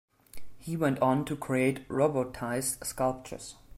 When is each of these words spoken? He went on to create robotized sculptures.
He 0.57 0.75
went 0.75 0.97
on 0.97 1.25
to 1.25 1.35
create 1.35 1.87
robotized 1.87 2.83
sculptures. 2.83 3.53